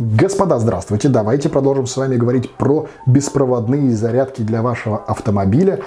[0.00, 1.10] Господа, здравствуйте!
[1.10, 5.80] Давайте продолжим с вами говорить про беспроводные зарядки для вашего автомобиля.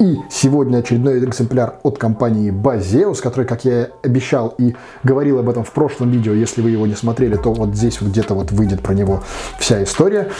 [0.00, 4.74] И сегодня очередной экземпляр от компании Bazeus, который, как я обещал и
[5.04, 8.08] говорил об этом в прошлом видео, если вы его не смотрели, то вот здесь вот
[8.08, 9.22] где-то вот выйдет про него
[9.58, 10.30] вся история.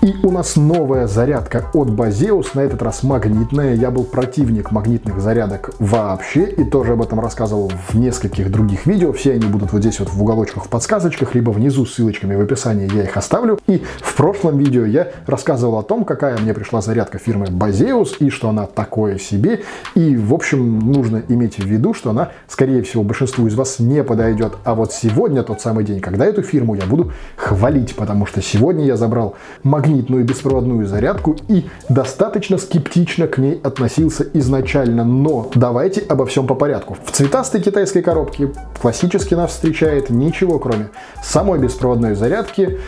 [0.00, 3.74] И у нас новая зарядка от Bazeus, на этот раз магнитная.
[3.74, 9.12] Я был противник магнитных зарядок вообще и тоже об этом рассказывал в нескольких других видео.
[9.12, 12.90] Все они будут вот здесь вот в уголочках в подсказочках, либо внизу ссылочками в описании
[12.96, 13.58] я их оставлю.
[13.66, 18.30] И в прошлом видео я рассказывал о том, какая мне пришла зарядка фирмы Bazeus и
[18.30, 19.60] что она так такое себе.
[19.96, 24.04] И, в общем, нужно иметь в виду, что она, скорее всего, большинству из вас не
[24.04, 24.52] подойдет.
[24.62, 28.84] А вот сегодня тот самый день, когда эту фирму я буду хвалить, потому что сегодня
[28.84, 35.04] я забрал магнитную беспроводную зарядку и достаточно скептично к ней относился изначально.
[35.04, 36.96] Но давайте обо всем по порядку.
[37.04, 40.90] В цветастой китайской коробке классически нас встречает ничего, кроме
[41.20, 42.78] самой беспроводной зарядки,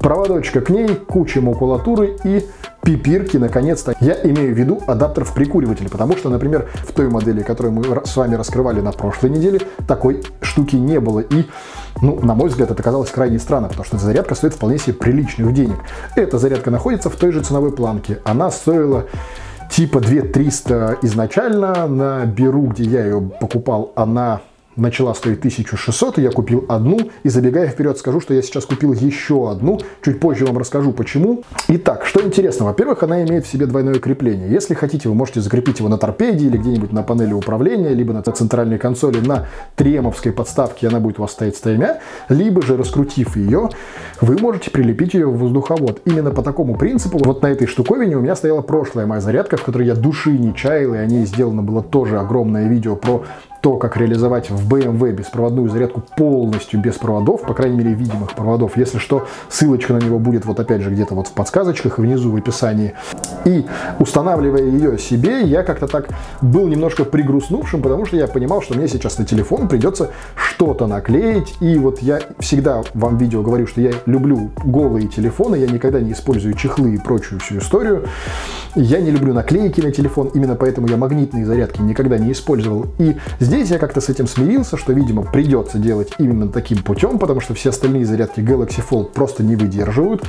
[0.00, 2.44] проводочка к ней, куча макулатуры и
[2.82, 3.94] пипирки, наконец-то.
[4.00, 7.84] Я имею в виду адаптер в прикуривателе, потому что, например, в той модели, которую мы
[8.04, 11.20] с вами раскрывали на прошлой неделе, такой штуки не было.
[11.20, 11.46] И,
[12.00, 15.54] ну, на мой взгляд, это казалось крайне странно, потому что зарядка стоит вполне себе приличных
[15.54, 15.76] денег.
[16.16, 18.18] Эта зарядка находится в той же ценовой планке.
[18.24, 19.06] Она стоила
[19.70, 21.86] типа 2300 изначально.
[21.86, 24.40] На Беру, где я ее покупал, она
[24.76, 26.98] начала стоить 1600, и я купил одну.
[27.22, 29.80] И забегая вперед, скажу, что я сейчас купил еще одну.
[30.04, 31.42] Чуть позже вам расскажу, почему.
[31.68, 32.66] Итак, что интересно.
[32.66, 34.50] Во-первых, она имеет в себе двойное крепление.
[34.50, 38.22] Если хотите, вы можете закрепить его на торпеде или где-нибудь на панели управления, либо на
[38.22, 42.00] центральной консоли на тремовской подставке, она будет у вас стоять стоймя.
[42.28, 43.70] Либо же, раскрутив ее,
[44.20, 46.00] вы можете прилепить ее в воздуховод.
[46.04, 49.62] Именно по такому принципу, вот на этой штуковине у меня стояла прошлая моя зарядка, в
[49.62, 53.24] которой я души не чаял, и о ней сделано было тоже огромное видео про
[53.62, 58.76] то, как реализовать в BMW беспроводную зарядку полностью без проводов, по крайней мере видимых проводов.
[58.76, 62.32] Если что, ссылочка на него будет вот опять же где-то вот в подсказочках и внизу
[62.32, 62.94] в описании.
[63.44, 63.64] И
[64.00, 66.08] устанавливая ее себе, я как-то так
[66.40, 71.54] был немножко пригрустнувшим, потому что я понимал, что мне сейчас на телефон придется что-то наклеить.
[71.60, 76.12] И вот я всегда вам видео говорю, что я люблю голые телефоны, я никогда не
[76.12, 78.08] использую чехлы и прочую всю историю.
[78.74, 82.86] Я не люблю наклейки на телефон, именно поэтому я магнитные зарядки никогда не использовал.
[82.98, 87.18] И здесь Здесь я как-то с этим смирился, что, видимо, придется делать именно таким путем,
[87.18, 90.24] потому что все остальные зарядки Galaxy Fold просто не выдерживают.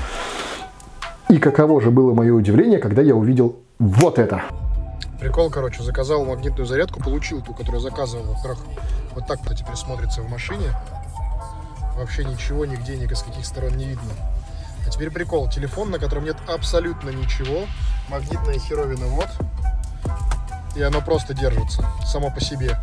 [1.29, 4.43] И каково же было мое удивление, когда я увидел вот это.
[5.21, 8.25] Прикол, короче, заказал магнитную зарядку, получил ту, которую заказывал.
[8.25, 8.59] Во-первых,
[9.15, 10.71] вот так вот теперь смотрится в машине.
[11.95, 14.11] Вообще ничего нигде, ни с каких сторон не видно.
[14.85, 15.49] А теперь прикол.
[15.49, 17.67] Телефон, на котором нет абсолютно ничего.
[18.09, 19.29] Магнитная херовина вот.
[20.75, 22.77] И оно просто держится само по себе.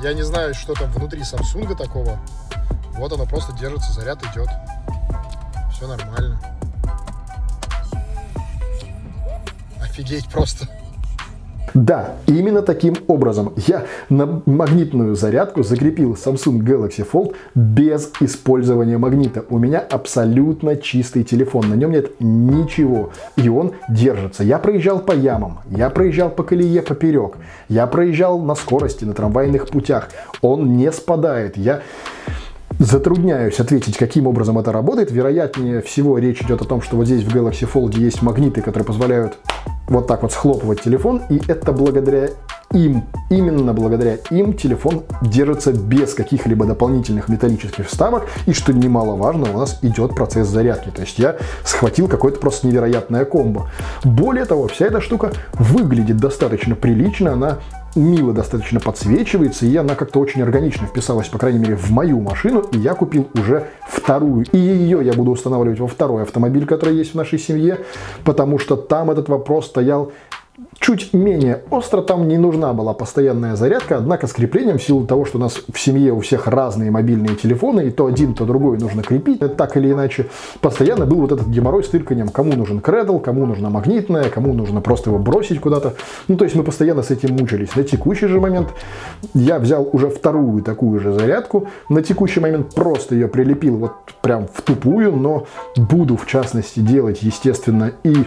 [0.00, 2.20] Я не знаю, что там внутри Samsung такого.
[2.92, 4.48] Вот оно просто держится, заряд идет.
[5.72, 6.40] Все нормально.
[9.80, 10.68] Офигеть просто.
[11.78, 19.44] Да, именно таким образом я на магнитную зарядку закрепил Samsung Galaxy Fold без использования магнита.
[19.48, 24.42] У меня абсолютно чистый телефон, на нем нет ничего, и он держится.
[24.42, 27.36] Я проезжал по ямам, я проезжал по колее поперек,
[27.68, 30.08] я проезжал на скорости, на трамвайных путях,
[30.42, 31.56] он не спадает.
[31.56, 31.82] Я
[32.78, 35.10] Затрудняюсь ответить, каким образом это работает.
[35.10, 38.86] Вероятнее всего речь идет о том, что вот здесь в Galaxy Fold есть магниты, которые
[38.86, 39.36] позволяют
[39.88, 42.28] вот так вот схлопывать телефон, и это благодаря
[42.72, 49.58] им, именно благодаря им телефон держится без каких-либо дополнительных металлических вставок, и что немаловажно, у
[49.58, 50.90] нас идет процесс зарядки.
[50.90, 53.70] То есть я схватил какое-то просто невероятное комбо.
[54.04, 57.58] Более того, вся эта штука выглядит достаточно прилично, она
[57.94, 62.60] мило достаточно подсвечивается, и она как-то очень органично вписалась, по крайней мере, в мою машину,
[62.72, 64.46] и я купил уже вторую.
[64.52, 67.78] И ее я буду устанавливать во второй автомобиль, который есть в нашей семье,
[68.24, 70.12] потому что там этот вопрос стоял
[70.88, 75.26] Чуть менее остро там не нужна была постоянная зарядка, однако с креплением, в силу того,
[75.26, 78.78] что у нас в семье у всех разные мобильные телефоны, и то один, то другой
[78.78, 80.28] нужно крепить, так или иначе,
[80.62, 84.80] постоянно был вот этот геморрой с тырканием, кому нужен кредл, кому нужна магнитная, кому нужно
[84.80, 85.92] просто его бросить куда-то.
[86.26, 87.76] Ну, то есть мы постоянно с этим мучились.
[87.76, 88.68] На текущий же момент
[89.34, 93.92] я взял уже вторую такую же зарядку, на текущий момент просто ее прилепил вот
[94.22, 95.46] прям в тупую, но
[95.76, 98.24] буду в частности делать, естественно, и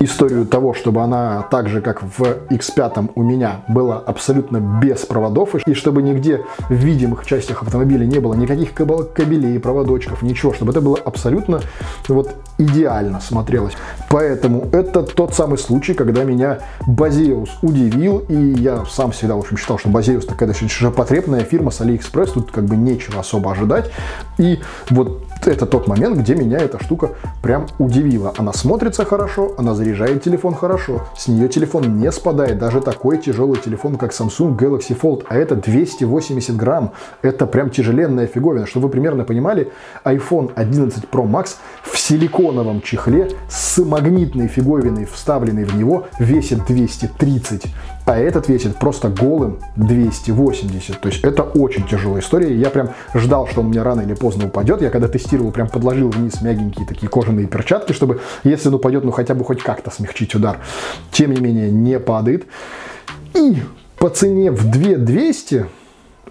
[0.00, 5.54] историю того, чтобы она так же, как в X5 у меня, была абсолютно без проводов,
[5.54, 10.80] и чтобы нигде в видимых частях автомобиля не было никаких кабелей, проводочков, ничего, чтобы это
[10.80, 11.60] было абсолютно
[12.08, 13.74] вот идеально смотрелось.
[14.08, 19.56] Поэтому это тот самый случай, когда меня Baseus удивил, и я сам всегда, в общем,
[19.56, 23.90] считал, что Baseus такая достаточно ширпотребная фирма с Алиэкспресс, тут как бы нечего особо ожидать.
[24.38, 27.10] И вот это тот момент, где меня эта штука
[27.42, 28.32] прям удивила.
[28.36, 32.58] Она смотрится хорошо, она заряжает телефон хорошо, с нее телефон не спадает.
[32.58, 36.92] Даже такой тяжелый телефон, как Samsung Galaxy Fold, а это 280 грамм.
[37.22, 38.66] Это прям тяжеленная фиговина.
[38.66, 39.72] Чтобы вы примерно понимали,
[40.04, 47.66] iPhone 11 Pro Max в силиконовом чехле с магнитной фиговиной, вставленной в него, весит 230
[48.06, 51.00] а этот весит просто голым 280.
[51.00, 52.52] То есть это очень тяжелая история.
[52.56, 54.82] Я прям ждал, что он у меня рано или поздно упадет.
[54.82, 59.12] Я когда тестировал, прям подложил вниз мягенькие такие кожаные перчатки, чтобы, если он упадет, ну
[59.12, 60.58] хотя бы хоть как-то смягчить удар.
[61.12, 62.46] Тем не менее, не падает.
[63.34, 63.58] И
[63.98, 65.66] по цене в 2200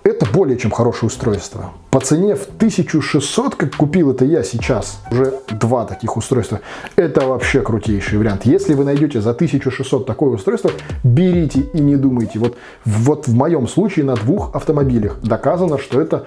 [0.04, 1.72] это более чем хорошее устройство.
[1.90, 6.62] По цене в 1600, как купил это я сейчас, уже два таких устройства,
[6.96, 8.46] это вообще крутейший вариант.
[8.46, 10.72] Если вы найдете за 1600 такое устройство,
[11.04, 12.40] берите и не думайте.
[12.40, 16.26] Вот, вот в моем случае на двух автомобилях доказано, что это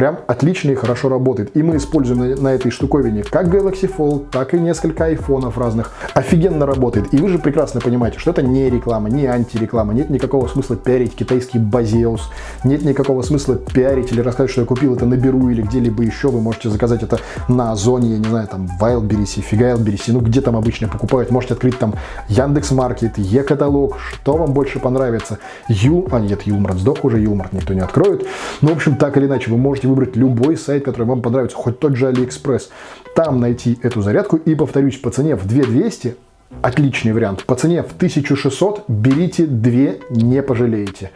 [0.00, 1.54] прям отлично и хорошо работает.
[1.54, 5.92] И мы используем на, на этой штуковине как Galaxy Fold, так и несколько айфонов разных.
[6.14, 7.12] Офигенно работает.
[7.12, 9.92] И вы же прекрасно понимаете, что это не реклама, не антиреклама.
[9.92, 12.30] Нет никакого смысла пиарить китайский Базеус.
[12.64, 16.28] Нет никакого смысла пиарить или рассказать, что я купил это на Беру или где-либо еще.
[16.28, 17.18] Вы можете заказать это
[17.48, 21.30] на Озоне, я не знаю, там, Wildberries, Фигайлберрисе, ну где там обычно покупают.
[21.30, 21.92] Можете открыть там
[22.28, 25.40] Яндекс Маркет, Е-каталог, что вам больше понравится.
[25.68, 28.26] Ю, а нет, Юмор сдох уже, Юмор никто не откроет.
[28.62, 31.78] Ну, в общем, так или иначе, вы можете выбрать любой сайт, который вам понравится, хоть
[31.78, 32.68] тот же AliExpress.
[33.14, 36.16] Там найти эту зарядку и, повторюсь, по цене в 2200
[36.62, 37.44] отличный вариант.
[37.44, 41.10] По цене в 1600 берите две, не пожалеете.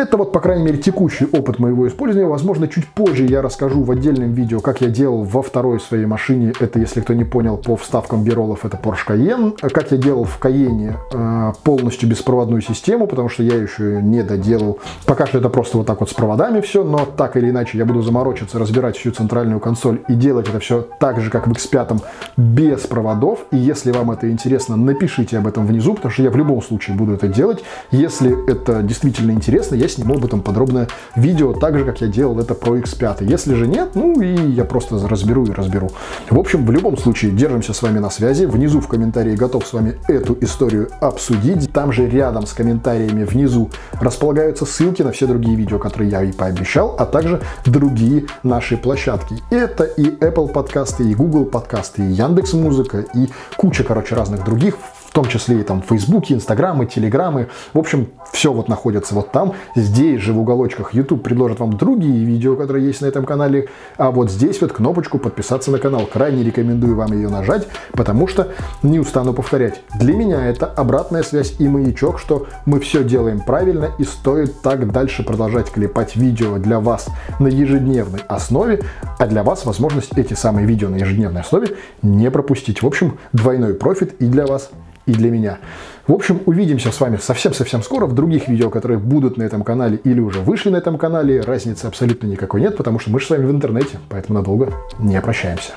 [0.00, 2.26] Это вот, по крайней мере, текущий опыт моего использования.
[2.26, 6.54] Возможно, чуть позже я расскажу в отдельном видео, как я делал во второй своей машине.
[6.58, 9.58] Это, если кто не понял, по вставкам Биролов, это Porsche Cayenne.
[9.70, 14.78] Как я делал в Cayenne э, полностью беспроводную систему, потому что я еще не доделал.
[15.04, 17.84] Пока что это просто вот так вот с проводами все, но так или иначе я
[17.84, 22.02] буду заморочиться, разбирать всю центральную консоль и делать это все так же, как в X5,
[22.38, 23.40] без проводов.
[23.50, 26.96] И если вам это интересно, напишите об этом внизу, потому что я в любом случае
[26.96, 27.62] буду это делать.
[27.90, 32.38] Если это действительно интересно, я сниму об этом подробное видео, так же, как я делал
[32.38, 33.24] это про X5.
[33.24, 35.90] Если же нет, ну и я просто разберу и разберу.
[36.28, 38.44] В общем, в любом случае, держимся с вами на связи.
[38.44, 41.72] Внизу в комментарии готов с вами эту историю обсудить.
[41.72, 43.70] Там же рядом с комментариями внизу
[44.00, 49.36] располагаются ссылки на все другие видео, которые я и пообещал, а также другие наши площадки.
[49.50, 54.76] Это и Apple подкасты, и Google подкасты, и Яндекс Музыка, и куча, короче, разных других
[55.10, 57.48] в том числе и там Фейсбуке, Инстаграмы, Телеграмы.
[57.74, 59.54] В общем, все вот находится вот там.
[59.74, 63.68] Здесь же в уголочках YouTube предложит вам другие видео, которые есть на этом канале.
[63.96, 66.08] А вот здесь вот кнопочку подписаться на канал.
[66.10, 68.52] Крайне рекомендую вам ее нажать, потому что,
[68.84, 73.88] не устану повторять, для меня это обратная связь и маячок, что мы все делаем правильно
[73.98, 77.08] и стоит так дальше продолжать клепать видео для вас
[77.40, 78.84] на ежедневной основе,
[79.18, 82.82] а для вас возможность эти самые видео на ежедневной основе не пропустить.
[82.82, 84.70] В общем, двойной профит и для вас,
[85.06, 85.58] и для меня.
[86.06, 90.00] В общем, увидимся с вами совсем-совсем скоро в других видео, которые будут на этом канале
[90.02, 91.40] или уже вышли на этом канале.
[91.40, 95.20] Разницы абсолютно никакой нет, потому что мы же с вами в интернете, поэтому надолго не
[95.20, 95.72] прощаемся.